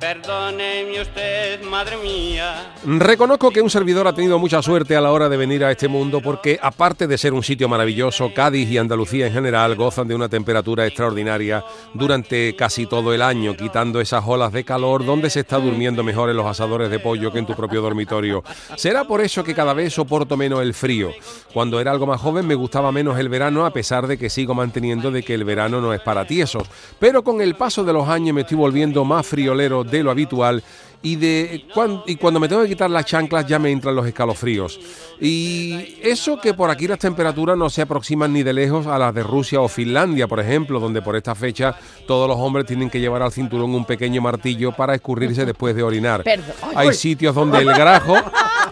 [0.00, 2.74] Perdóneme usted, madre mía.
[2.84, 5.88] Reconozco que un servidor ha tenido mucha suerte a la hora de venir a este
[5.88, 10.14] mundo porque, aparte de ser un sitio maravilloso, Cádiz y Andalucía en general gozan de
[10.14, 11.64] una temperatura extraordinaria
[11.94, 16.28] durante casi todo el año, quitando esas olas de calor donde se está durmiendo mejor
[16.28, 18.42] en los asadores de pollo que en tu propio dormitorio.
[18.76, 21.12] Será por eso que cada vez soporto menos el frío.
[21.52, 24.54] Cuando era algo más joven me gustaba menos el verano, a pesar de que sigo
[24.54, 26.68] manteniendo de que el verano no es para tiesos.
[26.98, 30.62] Pero con el paso de los años me estoy volviendo más friolero lo habitual
[31.04, 31.66] y, de,
[32.06, 34.80] y cuando me tengo que quitar las chanclas ya me entran los escalofríos.
[35.20, 39.14] Y eso que por aquí las temperaturas no se aproximan ni de lejos a las
[39.14, 43.00] de Rusia o Finlandia, por ejemplo, donde por esta fecha todos los hombres tienen que
[43.00, 46.24] llevar al cinturón un pequeño martillo para escurrirse después de orinar.
[46.74, 48.16] Hay sitios donde el grajo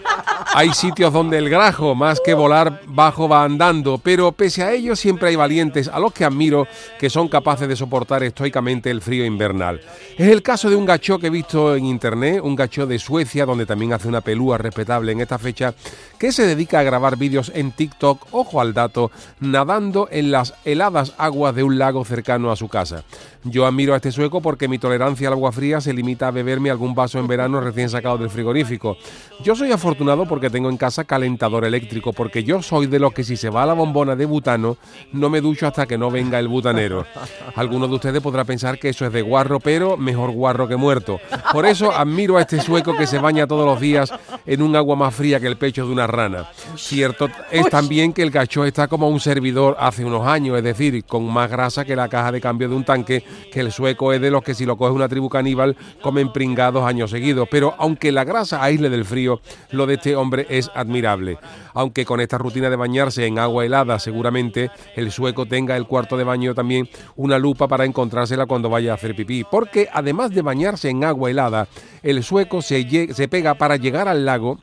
[0.55, 4.95] hay sitios donde el grajo, más que volar bajo, va andando, pero pese a ello
[4.95, 6.67] siempre hay valientes a los que admiro
[6.99, 9.81] que son capaces de soportar estoicamente el frío invernal.
[10.17, 13.45] Es el caso de un gacho que he visto en internet, un gacho de Suecia,
[13.45, 15.73] donde también hace una pelúa respetable en esta fecha,
[16.19, 21.13] que se dedica a grabar vídeos en TikTok, ojo al dato, nadando en las heladas
[21.17, 23.03] aguas de un lago cercano a su casa.
[23.43, 26.69] Yo admiro a este sueco porque mi tolerancia al agua fría se limita a beberme
[26.69, 28.95] algún vaso en verano recién sacado del frigorífico.
[29.43, 33.23] Yo soy afortunado porque tengo en casa calentador eléctrico, porque yo soy de los que
[33.23, 34.77] si se va a la bombona de butano,
[35.11, 37.05] no me ducho hasta que no venga el butanero.
[37.55, 41.19] Algunos de ustedes podrán pensar que eso es de guarro, pero mejor guarro que muerto.
[41.51, 44.11] Por eso admiro a este sueco que se baña todos los días
[44.45, 46.49] en un agua más fría que el pecho de una rana.
[46.75, 51.03] Cierto es también que el gacho está como un servidor hace unos años, es decir,
[51.05, 54.21] con más grasa que la caja de cambio de un tanque, que el sueco es
[54.21, 57.47] de los que si lo coge una tribu caníbal comen pringados años seguidos.
[57.49, 61.37] Pero aunque la grasa aísle del frío, lo de este hombre es admirable.
[61.73, 66.17] Aunque con esta rutina de bañarse en agua helada, seguramente el sueco tenga el cuarto
[66.17, 69.43] de baño también una lupa para encontrársela cuando vaya a hacer pipí.
[69.43, 71.67] Porque además de bañarse en agua helada,
[72.01, 74.59] el sueco se, se pega para llegar al lago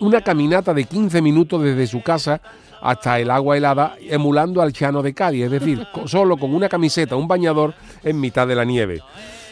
[0.00, 2.40] una caminata de 15 minutos desde su casa
[2.82, 7.14] hasta el agua helada, emulando al Chano de Cádiz, es decir, solo con una camiseta,
[7.14, 9.00] un bañador en mitad de la nieve.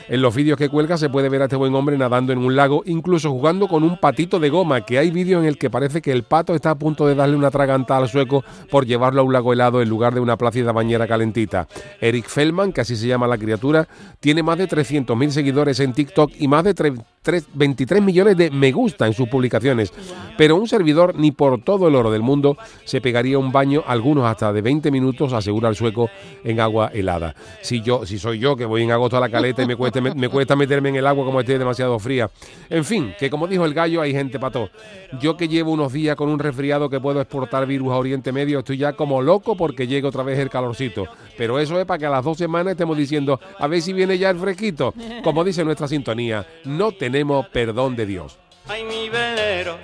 [0.08, 2.56] En los vídeos que cuelga se puede ver a este buen hombre nadando en un
[2.56, 6.02] lago, incluso jugando con un patito de goma, que hay vídeos en el que parece
[6.02, 9.24] que el pato está a punto de darle una tragantada al sueco por llevarlo a
[9.24, 11.68] un lago helado en lugar de una plácida bañera calentita.
[12.00, 13.88] Eric Feldman, que así se llama la criatura,
[14.20, 16.74] tiene más de 300.000 seguidores en TikTok y más de
[17.22, 19.92] 23 millones de me gusta en sus publicaciones.
[20.38, 24.24] Pero un servidor ni por todo el oro del mundo se pegaría un baño, algunos
[24.24, 26.08] hasta de 20 minutos, asegura el sueco,
[26.44, 27.34] en agua helada.
[27.60, 30.00] Si yo, si soy yo que voy en agosto a la caleta y me cuesta,
[30.00, 32.30] me, cuesta meterme en el agua como esté demasiado fría.
[32.70, 34.70] En fin, que como dijo el gallo, hay gente pato.
[35.20, 38.60] Yo que llevo unos días con un resfriado que puedo exportar virus a Oriente Medio,
[38.60, 41.04] estoy ya como loco porque llega otra vez el calorcito.
[41.36, 44.16] Pero eso es para que a las dos semanas estemos diciendo, a ver si viene
[44.16, 44.94] ya el fresquito.
[45.22, 48.38] Como dice nuestra sintonía, no te tenemos perdón de Dios.
[48.68, 49.78] Ay, mi velero,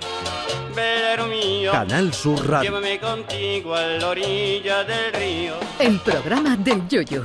[0.73, 1.73] velero mío.
[1.73, 2.69] Canal Sur Radio.
[2.69, 5.55] Llévame contigo a la orilla del río.
[5.77, 7.23] El programa del Yoyo.